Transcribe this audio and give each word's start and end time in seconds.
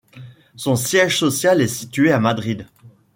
Son 0.55 0.75
siège 0.75 1.19
social 1.19 1.61
est 1.61 1.67
situé 1.67 2.11
à 2.11 2.19
Madrid. 2.19 2.65